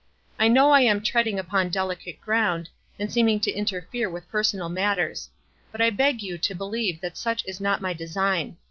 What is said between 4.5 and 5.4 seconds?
matters;